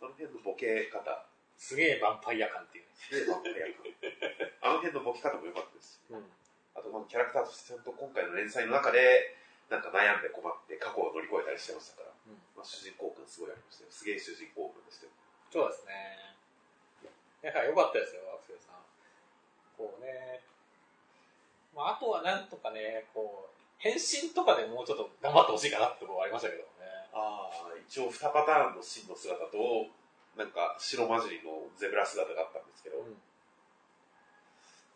[0.04, 1.08] あの辺のボケ方、
[1.56, 2.92] すげえヴァンパイア感っていうね。
[3.00, 3.88] すげえヴァンパイア感。
[4.60, 6.28] あの辺のボケ方も良かったですし、うん。
[6.76, 9.40] あとまあキャラクターとしてちゃんと今回の連載の中で、
[9.72, 13.90] なんか悩んで困って過去を乗り越えたりしてましたから、うんまあ、主人公感すごいありましたよ。
[13.90, 15.16] すげえ主人公感でしたよ。
[15.48, 16.36] そうですね。
[17.40, 18.84] だから良かったですよ、アクセルさん。
[19.80, 20.44] こうね。
[21.72, 27.08] まあ、あとはなんとかね、こう、変身とかでもうちょっと頑張ってほしいかなってとこありましたけどね。
[27.16, 29.88] ああ、一応2パターンの真の姿と、
[30.36, 33.16] なんか白混じりのゼブラ姿があったんですけど、うん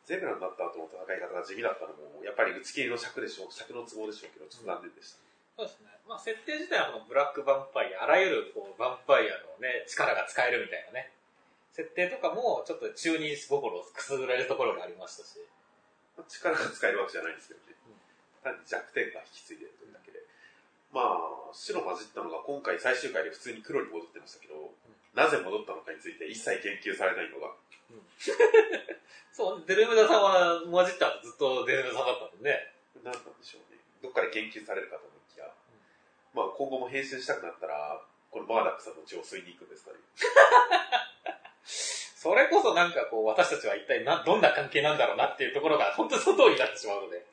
[0.06, 5.26] ゼブラになった後の戦い方が地味だったのも、やっぱり打ち切りの尺でしょう、尺の都合でしょうけど、ちょっと残念でした。
[5.58, 5.90] そうですね。
[6.06, 11.12] まあ、設定自体はこのブラックヴァンパイア、あらゆるこうヴァンパイアのね、力が使えるみたいなね、
[11.74, 15.42] 設定とかもちょっと中二心をくすぐられるところがありましたし。
[16.16, 17.76] まあ力が使えるわけじゃないんですけどね。
[18.46, 20.22] 単に弱点が引き継いでるというだけで。
[20.94, 24.70] まあ、白混じったのが今回最終回で普通に黒に戻ってましたけど、
[25.18, 27.50] なぜ戻ったのかについて一切言及されないのが、
[29.32, 32.74] そう、デルメダさんは混じった後ずっとデルメダさんだったもんね。
[33.04, 33.80] 何なんでしょうね。
[34.02, 35.46] どっかで言及されるかと思いきや、
[36.34, 38.02] まあ今後も変身したくなったら、
[38.32, 39.98] このバーダックさんの血を吸いに行くんですかね。
[41.66, 47.26] それこそなんかこう、私たちは一体な、どんな関係なんだろうなっていうところが、本当にその通りになってしまうので。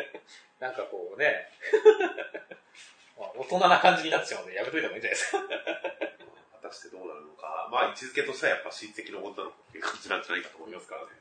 [0.60, 1.48] なんかこうね、
[3.18, 5.38] まあ、大人な感じになってしまうので、やめといた方がいいんじゃないですか。
[6.64, 7.68] 果たしてどうなるのか。
[7.68, 11.12] まあ位置づけとしてはやっぱ親戚の女の子っていう感じなんじゃないかと思いますからね。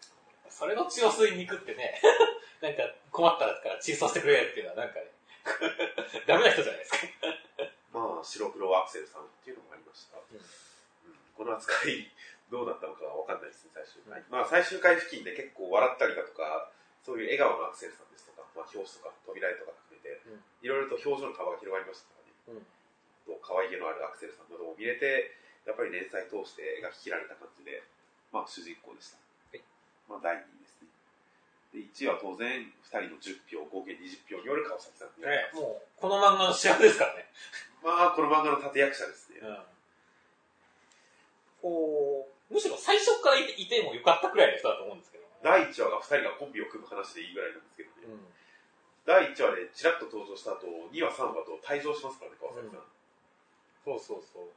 [0.47, 1.99] それの血を吸いに行くってね、
[2.63, 5.11] なんか困ったから血吸わせてくれっていうのはなんかね、
[6.25, 6.97] ダメな人じゃないですか。
[7.91, 10.17] まあ白黒アクセルさんっていうのもありました。
[10.17, 10.43] うんうん
[11.33, 12.13] この扱い
[12.51, 14.23] どうだったのかは分かんないですね、最終回。
[14.29, 16.69] まあ最終回付近で結構笑ったりだとか、
[17.01, 22.61] そういう笑顔のアクセルさんですとか、まあ表紙とか扉絵とか含めて、うんいろいろと表情の幅が広がりましたからね。
[23.25, 25.31] と可愛げのあるアクセルさんなども見れて、
[25.65, 27.83] やっぱり連載通して描き切られた感じで、
[28.31, 29.17] まあ主人公でした。
[29.17, 29.63] はい
[30.09, 30.91] まあ第2位ですね。
[31.73, 37.25] で、1位は当然、2人の10票、合計20票による川崎さんね、もう、この漫画の主役ですからね。
[37.81, 39.39] まあ、この漫画の立役者ですね。
[39.41, 39.57] うん。
[41.61, 45.23] こう、むしろ最初からいていてもよかったくらいの人だと思うんですけど。
[45.41, 47.95] 第1話が2人がコンビを組む話でいいぐらいなんですけどね。
[48.07, 48.27] うん。
[49.05, 52.92] 第1話でちらっと登場した後、2話、3話と退場しますからね、川崎さん。
[53.83, 54.49] そうそうそう。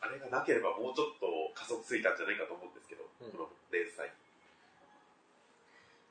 [0.00, 4.12] あれがなければもうちょっと加速ついたんじゃないかと思うんですけど、うんこの連載。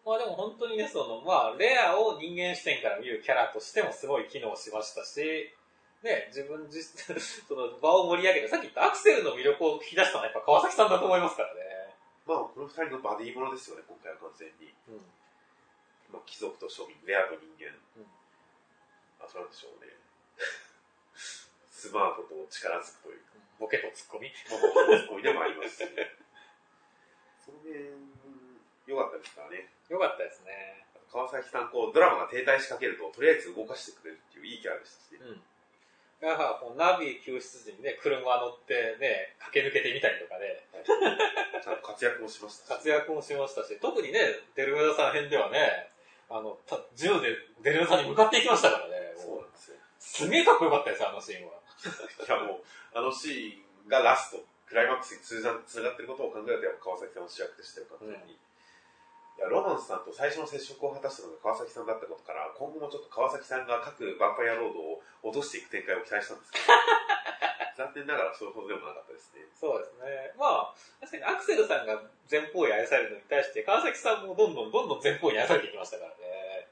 [0.06, 5.48] まあでも本当にね、その、まあ、レアを人間視点から見るキャラとしてもすごい機能しましたし、
[6.04, 7.16] ね、自分自身、
[7.48, 11.96] その場を盛り上げる、さっき言ったアクセルの魅力を引き出したのはやっぱ川崎さんだと思いますからね。
[12.26, 14.74] まあ、この2人のバディものですよね、今回は完全に。
[14.90, 14.98] うん。
[16.12, 17.72] まあ、貴族と庶民、レアと人間。
[17.96, 18.08] うん
[19.24, 19.88] あとなんでしょうね。
[21.84, 24.32] スマートと力づくというか、ボケとツッコミ？
[24.48, 25.90] まあ、もうツッコミでもありますし。
[27.44, 27.92] その辺、
[28.88, 29.68] 良かったですからね。
[29.92, 30.80] よかったですね。
[31.12, 35.28] 川崎さん、こう、ドラマが停滞しかけると、とりあえず動かしてくれるっていういいキャラでしたしね。
[35.28, 35.44] うん。
[36.24, 42.80] だから、こうナビ救出時にね、車乗ってね、駆け抜けてみたりとかね、ちゃんと活躍もしましたし。
[42.80, 45.92] 活躍もしましたし、特にね、デルメダさん編ではね、
[46.32, 49.14] あの、た銃でデルメダさんに向かっていきましたからね。
[49.20, 49.78] そうなんですよ。
[50.00, 51.60] すげえかっこよかったですよ、あのシーンは。
[51.90, 58.40] いやもう、あのシーンがラスト、クライマックスに通じつながってることを考えると、やっぱ川崎さんは主役でしたよ、完全に。
[59.38, 66.66] いや、ロマンスさんと最初の接触を果たしたのが川崎さんだったことから、今後もちょっと川崎さんが各ヴァンパイアロードを落としていく展開を期待したんですけど、
[67.90, 69.46] 残念ながらそれほどでもなかったですね。
[69.58, 70.34] そうですね。
[70.38, 71.98] まあ、確かにアクセルさんが
[72.30, 76.70] 前方に愛されるのに対して、川崎さんもどんどんどんどん前方に愛されていきましたからね。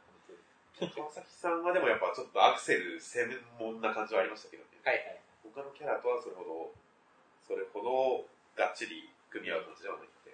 [0.96, 4.71] 川崎さんはでもやっぱちょっとアクセル専門な感じはありましたけどね。
[4.84, 5.22] はいはい。
[5.46, 6.74] 他のキャラとはそれほど、
[7.46, 8.26] それほど
[8.58, 10.34] がっちり組み合う感じではないんで。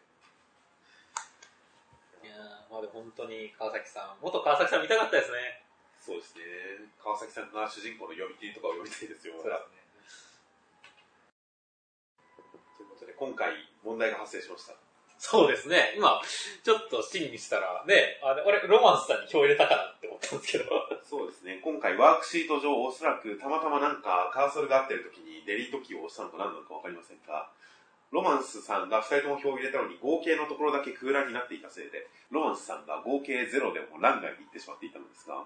[2.23, 5.63] いやーまあでも本当に川崎さん、元川崎さん見たかったですね。
[5.99, 6.87] そうですね。
[7.03, 9.35] 川崎さんが主人公の読み切りとかを読みたいですよ。
[9.43, 9.83] そうですね。
[12.79, 14.86] ということで、今回問題が発生しました。
[15.19, 15.93] そうですね。
[15.97, 16.21] 今、
[16.63, 20.65] ちょっと審議したら、ね、あれ、俺、ロマンスさんに票入れたかなって思ったんですけど。
[21.03, 21.59] そうですね。
[21.63, 27.49] 今回ワークシート上、おそらくたまたまなんかカーソルが合ってる時にデリートキーを押したのか何なのかわかりませんが、
[28.11, 35.43] ロマンスさんが2人とも票を入れたのに合計のところだけ空欄になっていたせいで、ロマンスさんが合計0でも欄外に行ってしまっていたのですが、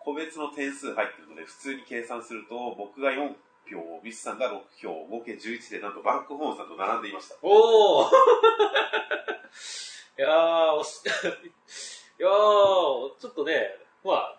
[0.00, 3.34] 個別の点数入ってるので普通に計算すると、僕が4
[3.68, 7.36] 票、ミスさんが6票、合計11でなんとバンクホーンさんと並んでいました。
[7.42, 8.10] おー
[10.18, 11.02] いやー、惜し、
[12.18, 12.30] いやー、
[13.18, 14.38] ちょっとね、まあ、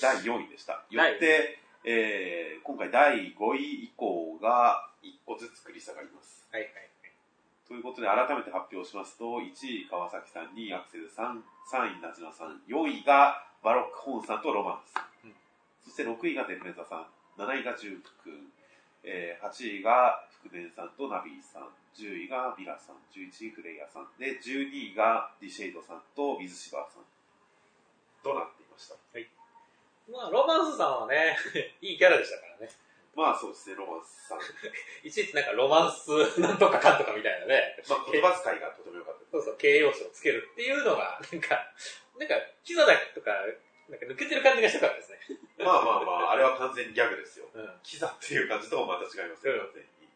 [0.00, 0.84] 第4位でした。
[0.90, 6.48] よはいって、えー今回第5位以降が1個ずつ繰り下がります。
[6.52, 6.72] はいはい。
[7.66, 14.94] ということで改めて発表しますと、1位川崎さん、2位アクセルさん、3位ナジナさん、4位がバロックホーンさんとロマンス。
[15.24, 15.36] うん
[15.84, 17.06] そして6位がデルメザさん、
[17.38, 18.52] 7位がジュ君、
[19.04, 27.04] えー8位が福田さんとナビーさん、10位がミラさん、11位フレイヤさん、で、12位がディシェイドさんと水芝さん
[28.22, 28.96] となっていました。
[30.10, 31.36] まあ、ロマンスさんはね、
[31.80, 32.70] いいキャラでしたからね。
[33.14, 34.40] まあそうですね、ロマンスさん。
[35.06, 37.76] いちいちなんかロマンスなんとかかんとかみたいなね。
[37.88, 39.30] まあ言葉遣いがとても良かった。
[39.30, 41.72] そうそう、形容詞をつけるっていうのが、なんか、
[42.18, 43.32] なんか、キザだとか、
[43.92, 45.20] なんか抜けてる感じがしたからですね。
[45.60, 47.44] まあまあまあ、あれは完全にギャグですよ。
[47.52, 47.68] うん。
[47.84, 50.08] キザっていう感じとはまた違いますね、うん完全に。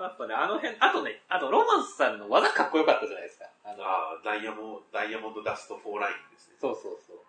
[0.00, 3.44] やっぱね、あの辺、あとね、あとロマンスさんの技かっこよかったじゃないですか。
[3.60, 6.56] あの、ああ、ダイヤモンダイヤモンドダスト4ラインですね。
[6.56, 7.20] そうそうそう。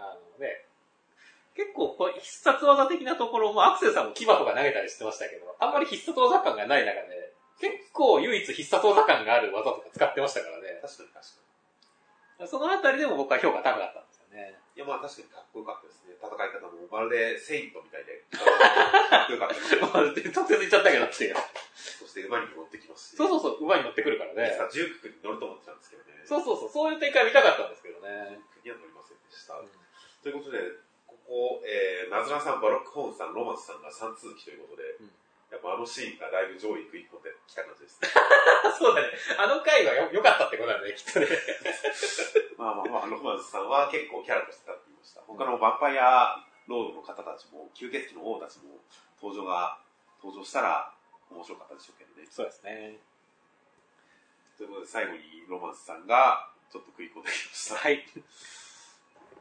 [0.00, 0.64] あのね、
[1.52, 10.80] 結構こう必殺技的なところもアクセルさんも牙とか投げたりしてましたけど、あんまり必殺技感がない中で、結構唯一必殺技感がある技とか使ってましたからね。
[10.80, 11.46] 確かに確か
[12.46, 14.56] そのあたりでも僕は評価高かったんですよね。
[14.76, 14.84] に。
[14.84, 16.12] いや、まあ確かにかっこよかったですね。
[16.20, 19.76] 戦い方もまるでセイントみたいで、かっこよかったです。
[19.80, 21.36] まあ、直接言っちゃったけどっていう。
[21.74, 23.16] そして馬にも乗ってきますし。
[23.16, 24.52] そうそうそう、馬に乗ってくるからね。
[24.52, 26.20] さ、ジュークに乗ると思ってたんですけどね。
[26.28, 28.36] そうそうそう、そういう展開見たかったんですけどね。
[28.62, 29.56] ジュークには乗りませんでした。
[30.22, 30.60] ということで、
[31.06, 35.10] ここ、えー、ナズラさん、バロックホーンさん、ロマンスさんが3通期ということで、うん
[35.50, 38.08] やっぱあのシーンがだいぶ上位食い込んできた感じですね。
[38.78, 39.14] そうだね。
[39.38, 41.26] あの回はよ良かったってことなんだね、きっとね。
[42.58, 45.22] ま あまあまあ、ロマンスさんは結構キャラとして立っていました。
[45.22, 48.82] 他のヴァンパイアロードの方たちも、吸血鬼の王たちも
[49.22, 49.78] 登場が、
[50.18, 50.92] 登場したら
[51.30, 52.26] 面白かったでしょうけどね。
[52.28, 52.98] そうですね。
[54.56, 57.76] ということで最後にロマンスさんがちょっと食い込んできました。
[57.76, 58.04] はい。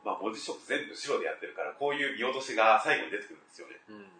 [0.03, 3.81] まあ文字色全部白でやってるから、こういう見落としが最後に出てくるんですよね。
[3.89, 4.11] うん。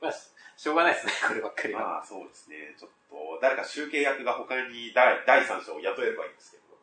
[0.00, 1.80] まあ、ししょうがないですね、こればっかりは。
[1.80, 2.74] まあそうですね。
[2.76, 6.76] ちょっと、誰か集計役が他に第第三者を雇えればいいんですけど、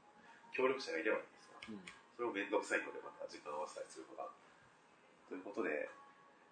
[0.53, 4.25] 協力者がいればいいんですが、うんそれをめんどくさいのでまた時間を合わせたりするのが。
[5.29, 5.85] ということで、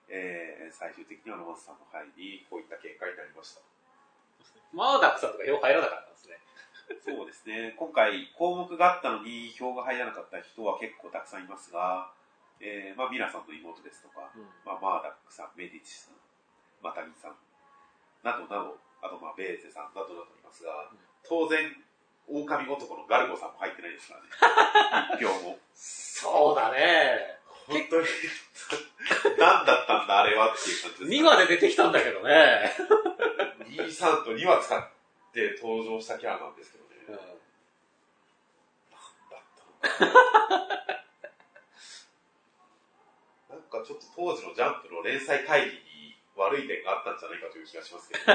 [0.10, 3.66] えー、最終的にはロマンスさんの入り、こういった結果になりました。
[4.70, 6.38] マーダックさんとか票入らなかったんですね。
[7.02, 7.74] そうですね。
[7.74, 12.14] 今回項目があったのに票が入らなかった人は結構たくさんいますが、
[12.62, 14.30] えー、まあミラさんの妹ですとか、
[14.62, 16.14] まあ、マーダックさん、メディチさん、
[16.86, 17.36] マタギさん、
[18.22, 21.76] などなど、あとまあベーゼさんなどなどいますが、うん当然、
[22.30, 24.14] 狼男のガルゴさんも入ってないですか
[24.94, 25.16] らね。
[25.18, 25.58] 一票も。
[25.74, 27.40] そうだね。
[27.66, 28.06] 本当に、
[29.40, 32.72] 何だったんだあれはっていう感じです、2話で出てきたんだけどね。
[33.74, 34.88] 2、3と2話使っ
[35.34, 36.90] て登場したキャラなんですけどね。
[37.10, 37.22] うんだ
[39.38, 39.40] っ
[39.82, 40.14] たのかな
[43.50, 45.80] なんかちょっと当時のジャンプの連載会議に
[46.36, 48.24] 悪い点があったんじゃないかという気がしますけど、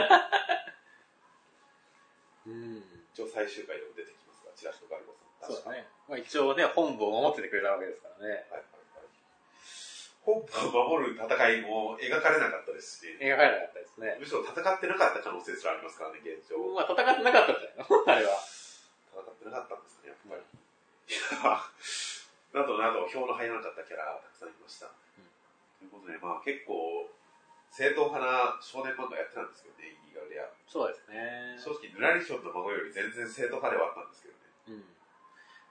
[2.47, 2.83] うん。
[3.13, 5.53] 一応最終回でも出てきますが、チラシとガルゴさん。
[5.53, 5.87] そうだね。
[6.09, 8.31] まあ一応ね、本部を守っててくれたわけですからね。
[8.31, 8.65] はいはいはい。
[10.23, 10.41] 本
[10.73, 14.17] 部を守る戦いも描かれなかったですし、描かれなかったですね。
[14.19, 16.59] むしろ戦ってなかった可能性すらありますからね、現状。
[16.73, 18.05] まあ戦ってなかったんじゃないの？
[18.07, 18.39] あれは。
[19.13, 20.43] 戦ってなかったんですかね、やっぱり。
[21.11, 21.61] いや
[22.63, 24.87] などなど、票の入らなかったキャラたくさんいました。
[24.87, 27.09] ということで、まあ結構、
[27.71, 30.51] 正統派な少年漫画やってたんですけどね、イーガルレア。
[30.67, 31.55] そうですね。
[31.55, 34.83] 正直、ヌラリヒョンの孫より全然正統派ではあったんですけどね。
[34.83, 34.85] うん。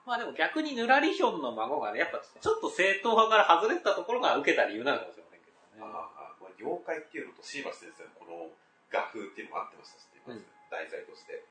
[0.07, 5.91] まあでも逆にヌラリヒョンの孫がね、やっぱちょっと正統派から外れてたところが受けた理由なのかもしれませんけどね。
[5.91, 8.47] ああ、まあ、妖怪っていうのと椎橋先生のこの
[8.89, 10.39] 画風っていうのも合ってましたしね、
[10.71, 11.43] 題材として。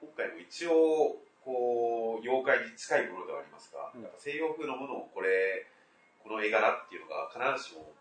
[0.00, 5.66] 今回も一応、こう、妖怪に近いものではありますが、うん西洋風のものをこれ、
[6.22, 7.92] この絵柄っていうのが必ずしも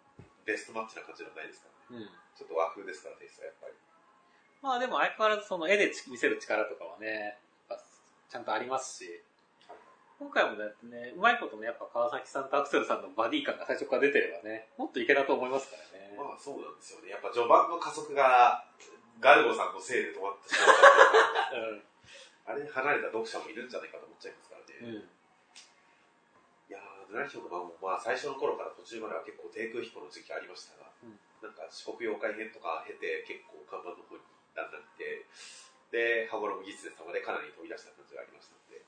[0.45, 2.05] ベストマッチな感じではないですからね。
[2.05, 2.11] うん。
[2.35, 3.73] ちょっと和風ですから、テイストはやっぱり。
[4.63, 7.37] まあでも相変わらずその絵で見せる力とかはね、
[8.29, 9.21] ちゃんとありますし、
[10.17, 16.15] 今回もだってね、うまいことね、やっぱ川崎さんとアクセルさんのバディ感が最初から出てればね、もっといけたと思いますからね。
[16.15, 17.11] まあそうなんですよね。
[17.11, 18.63] やっぱ序盤の加速が
[19.19, 20.75] ガルゴさんのせいで止まってしまっ
[21.51, 21.83] たう うん。
[22.45, 24.95] あれ離れた読者もいるんじゃないかと思っちゃいますからね。
[24.95, 25.09] うん。
[27.13, 34.23] も、まあ、最初の頃から途中までは結構低空飛行の時期ありましたが、うんなんか四国妖怪編とか経て結構看板の方に
[34.55, 35.27] だんだん来て、
[35.91, 38.79] で、羽衣ギツネ様でかなり飛び出した感じがありましたので、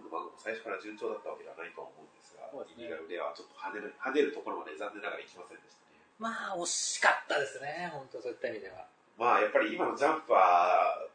[0.00, 6.00] の漫画も最初から順調だったわけではないとは思うんですが、すねイリーガルではちょっと跳ねる跳ねるところまで残念ながら行きませんでしたね。
[6.18, 8.88] まあ、惜しかったですね、本当そういった意味では。
[9.14, 11.06] まあ、やっぱり今のジャンプは、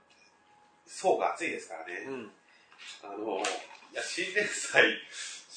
[0.86, 2.06] 層が厚いですからね。
[2.13, 2.32] ん。
[3.04, 4.86] あの、いや、新年祭、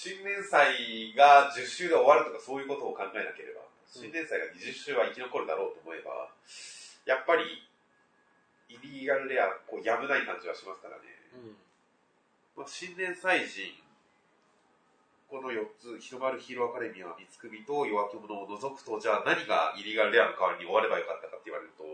[0.00, 6.32] 新年祭が10週で終わるとかそういうことを考えなければ、新年祭が20週は生き残るだろうと思えば、
[7.04, 7.44] やっぱり、
[8.72, 11.04] イリーガルレア、こう、やむない感じはしますからね。
[11.36, 11.56] うん。
[12.56, 13.76] まあ、新年祭人、
[15.28, 21.84] この4つ、日の丸ヒーローアカデミア、三つ首と弱き者を除くと、じゃあ何がイリーガルレアの代わりに終わればよかったかって言われると、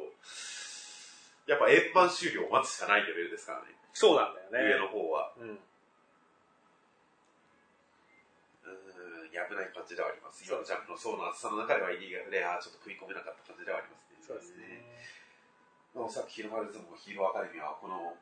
[1.50, 4.74] やっぱ円盤終了を待つしかないレベルですからね、そうなんだよね。
[4.74, 5.34] 上の方は。
[5.38, 5.58] うん。
[9.36, 10.40] うーん、やぶない感じではあります。
[10.40, 14.24] 今のジャンプの層の厚さの中ではイリーガルレア、ちょっと食い込めなかった感じではありますね。
[14.24, 14.80] そうですね。
[15.92, 18.16] まあ、おそらく日の丸相撲ヒーローアカデミアはこの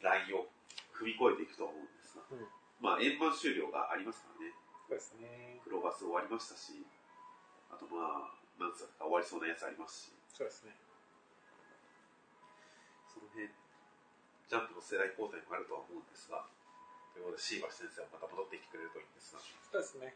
[0.00, 0.48] ラインを
[0.92, 2.44] 踏み越えていくと思うんですが、うん
[2.78, 4.54] まあ円盤終了がありますからね。
[4.86, 5.58] そうですね。
[5.66, 6.86] クローバス終わりましたし、
[7.68, 10.78] あとまあ、なんつうか終わりそうなやつありますし、そうですね。
[13.10, 16.46] その辺、ジャンプの世代交代もあるとは思うんですが、
[17.12, 20.14] ということで、椎橋先生はまた戻ってきてくれるといいんですが、そうですね。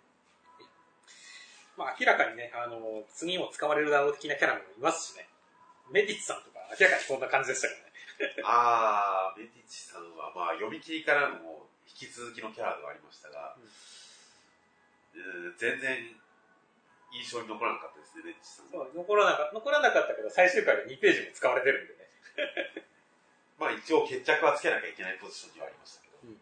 [1.77, 5.29] まあ明らかにね、あの、次も使われるだろう的なキャラもいますしね。
[5.91, 7.93] メディッツさんとか明らかにこんな感じでしたよね。
[8.45, 13.57] あー、メディッチさんは、まあ、読み切りからの引き続きのキャラではありましたが、
[15.15, 16.17] うん、全然
[17.13, 18.87] 印象に残らなかったですね、メディッチさんは。
[18.87, 22.09] そう残らなか残らなかったけど、最終回で2ページも使われてるんでね。
[23.59, 26.41] まあ、一応決着はつけなきゃいけないポジションにはありましたけど、うん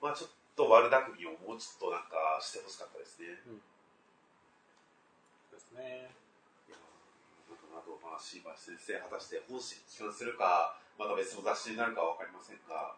[0.00, 3.28] まあ、ちょっと悪巧みをもうちょっとなんかしてほしかったですね。
[3.44, 3.60] そう
[5.74, 6.10] ですね。
[6.68, 6.76] いや
[7.76, 12.96] あと、まあ、シーバー先生、果たして本誌に帰還するか、また別の雑誌になるかは分かりませんが、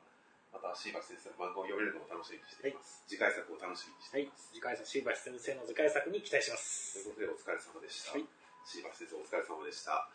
[0.50, 3.04] またシーバー先生の漫画を読めるのを楽しみにしています。
[3.06, 4.50] 次回作を楽しみにしてはいいます。。
[4.50, 7.14] 次回作、シーバシ先生の次回作に期待しまとすいう。
[7.14, 8.12] ことで、お疲れ様でした。
[8.14, 8.26] はい
[8.60, 10.06] シーバー先生、お疲れ様でした。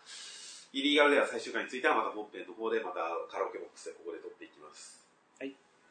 [0.72, 5.00] イリーガルでは最終回についてはまた本編の方でまたカラオケボックスでここで撮っていきます。
[5.00, 5.05] はい